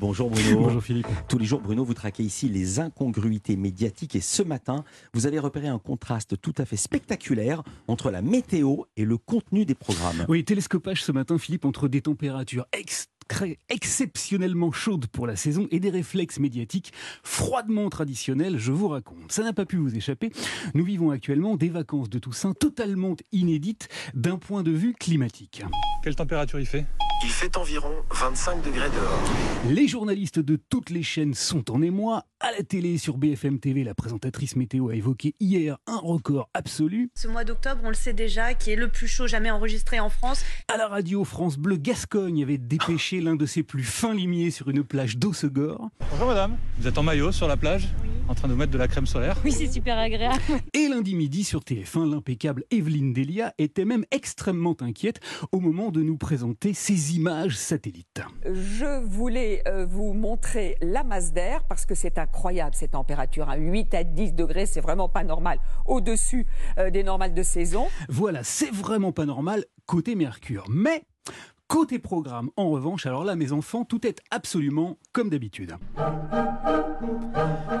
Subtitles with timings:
[0.00, 0.58] Bonjour Bruno.
[0.58, 1.06] Bonjour Philippe.
[1.28, 5.38] Tous les jours, Bruno, vous traquez ici les incongruités médiatiques et ce matin, vous avez
[5.38, 10.26] repéré un contraste tout à fait spectaculaire entre la météo et le contenu des programmes.
[10.28, 12.66] Oui, télescopage ce matin, Philippe, entre des températures
[13.68, 16.92] exceptionnellement chaudes pour la saison et des réflexes médiatiques
[17.22, 19.32] froidement traditionnels, je vous raconte.
[19.32, 20.30] Ça n'a pas pu vous échapper.
[20.74, 25.62] Nous vivons actuellement des vacances de Toussaint totalement inédites d'un point de vue climatique.
[26.02, 26.86] Quelle température il fait?
[27.22, 29.22] Il fait environ 25 degrés dehors.
[29.70, 32.24] Les journalistes de toutes les chaînes sont en émoi.
[32.46, 37.08] À la télé, sur BFM TV, la présentatrice météo a évoqué hier un record absolu.
[37.14, 40.10] Ce mois d'octobre, on le sait déjà, qui est le plus chaud jamais enregistré en
[40.10, 40.44] France.
[40.68, 44.68] À la radio, France Bleu Gascogne avait dépêché l'un de ses plus fins limiers sur
[44.68, 45.88] une plage d'Ossegor.
[46.10, 47.88] Bonjour madame, vous êtes en maillot sur la plage?
[48.28, 49.36] En train de mettre de la crème solaire.
[49.44, 50.40] Oui, c'est super agréable.
[50.72, 55.20] Et lundi midi sur TF1, l'impeccable Evelyne Delia était même extrêmement inquiète
[55.52, 58.22] au moment de nous présenter ces images satellites.
[58.44, 63.48] Je voulais euh, vous montrer la masse d'air parce que c'est incroyable ces températures.
[63.48, 65.58] À 8 à 10 degrés, c'est vraiment pas normal.
[65.86, 66.46] Au-dessus
[66.78, 67.86] euh, des normales de saison.
[68.08, 70.64] Voilà, c'est vraiment pas normal côté Mercure.
[70.70, 71.04] Mais
[71.66, 75.76] Côté programme, en revanche, alors là, mes enfants, tout est absolument comme d'habitude.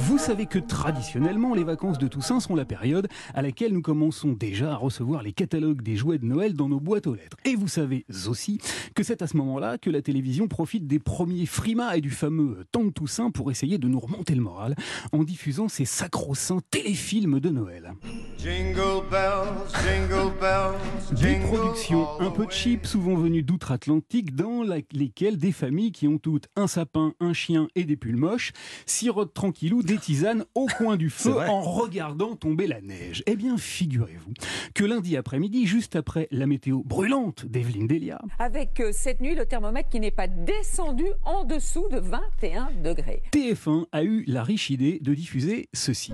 [0.00, 4.32] Vous savez que traditionnellement, les vacances de Toussaint sont la période à laquelle nous commençons
[4.32, 7.36] déjà à recevoir les catalogues des jouets de Noël dans nos boîtes aux lettres.
[7.44, 8.60] Et vous savez aussi
[8.94, 12.64] que c'est à ce moment-là que la télévision profite des premiers frimas et du fameux
[12.70, 14.76] temps de Toussaint pour essayer de nous remonter le moral
[15.12, 17.92] en diffusant ces sacro-saints téléfilms de Noël.
[18.38, 19.48] Jingle bells,
[19.82, 25.90] jingle bells, des productions un peu cheap, souvent venues d'outre atlantique dans lesquelles des familles
[25.90, 28.52] qui ont toutes un sapin, un chien et des pulls moches
[28.86, 33.22] sirotent tranquillou des tisanes au coin du feu en regardant tomber la neige.
[33.26, 34.34] Eh bien, figurez-vous
[34.74, 39.46] que lundi après-midi, juste après la météo brûlante d'Evelyne Delia, avec euh, cette nuit le
[39.46, 43.22] thermomètre qui n'est pas descendu en dessous de 21 degrés.
[43.32, 46.12] TF1 a eu la riche idée de diffuser ceci.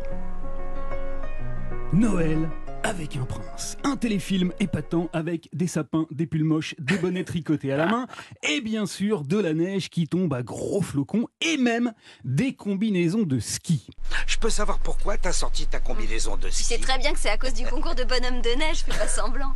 [1.92, 2.48] Noël
[2.84, 3.76] avec un prince.
[3.82, 8.06] Un téléfilm épatant avec des sapins, des pulls moches, des bonnets tricotés à la main
[8.42, 11.92] et bien sûr de la neige qui tombe à gros flocons et même
[12.24, 13.88] des combinaisons de ski.
[14.26, 17.18] Je peux savoir pourquoi t'as sorti ta combinaison de ski Tu sais très bien que
[17.18, 19.54] c'est à cause du concours de bonhomme de neige, fais pas semblant.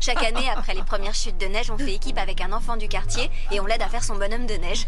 [0.00, 2.88] Chaque année, après les premières chutes de neige, on fait équipe avec un enfant du
[2.88, 4.86] quartier et on l'aide à faire son bonhomme de neige.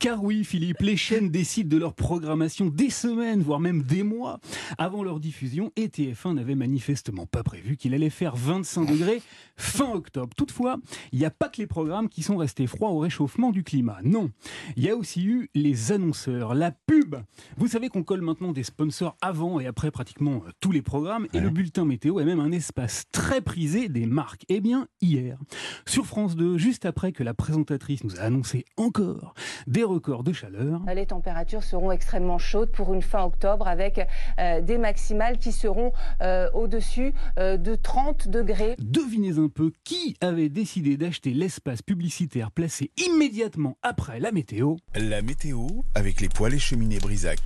[0.00, 4.40] Car oui, Philippe, les chaînes décident de leur programmation des semaines, voire même des mois
[4.78, 9.20] avant leur diffusion et TF1 n'avait manifestement pas prévu qu'il allait faire 25 degrés
[9.58, 10.34] fin octobre.
[10.34, 10.78] Toutefois,
[11.12, 13.98] il n'y a pas que les programmes qui sont restés froids au réchauffement du climat.
[14.02, 14.30] Non,
[14.78, 17.16] il y a aussi eu les annonceurs, la pub.
[17.58, 21.26] Vous savez qu'on colle maintenant des sponsors avant et après pratiquement euh, tous les programmes
[21.34, 24.46] et le bulletin météo est même un espace très prisé des marques.
[24.48, 25.38] Eh bien, hier,
[25.84, 29.34] sur France 2, juste après que la présentatrice nous a annoncé encore
[29.66, 30.80] des records de chaleur.
[30.94, 34.06] Les températures seront extrêmement chaudes pour une fin octobre avec
[34.38, 35.92] euh, des maximales qui seront
[36.22, 38.76] euh, au-dessus euh, de 30 degrés.
[38.78, 44.76] Devinez un peu qui avait décidé d'acheter l'espace publicitaire placé immédiatement après la météo.
[44.94, 47.38] La météo avec les poêles et cheminées Brisac.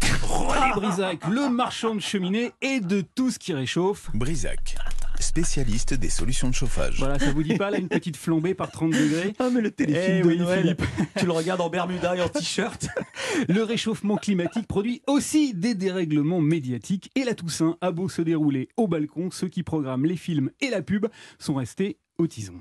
[0.77, 4.11] Brisac, le marchand de cheminée et de tout ce qui réchauffe.
[4.15, 4.77] Brisac
[5.21, 6.99] spécialiste des solutions de chauffage.
[6.99, 9.35] Voilà, ça vous dit pas là une petitite flambée par 30 degrés?
[9.39, 10.77] Ah mais le téléfilm eh de Noël,
[11.19, 12.89] tu le regardes en Bermuda et en t-shirt.
[13.49, 18.69] le réchauffement climatique produit aussi des dérèglements médiatiques et la Toussaint a beau se dérouler
[18.77, 21.07] au balcon, ceux qui programment les films et la pub
[21.39, 22.61] sont restés au tison.